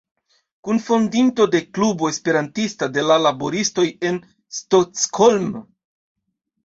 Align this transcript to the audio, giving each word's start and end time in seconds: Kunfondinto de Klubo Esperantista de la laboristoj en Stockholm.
Kunfondinto 0.67 1.45
de 1.55 1.59
Klubo 1.77 2.09
Esperantista 2.13 2.89
de 2.95 3.03
la 3.09 3.19
laboristoj 3.29 3.85
en 4.11 4.21
Stockholm. 4.61 5.53